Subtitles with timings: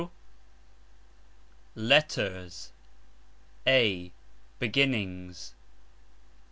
[1.75, 2.71] LETTERS.
[3.67, 4.11] (a).
[4.57, 5.53] Beginnings.